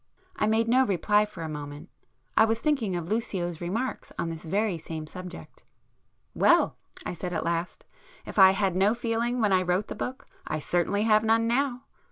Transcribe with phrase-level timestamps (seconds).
[0.35, 1.91] I made no reply for a moment.
[2.35, 5.63] I was thinking of Lucio's remarks on this very same subject.
[6.33, 10.57] "Well!" I said at last—"If I had no feeling when I wrote the book, I
[10.57, 11.83] certainly have none now.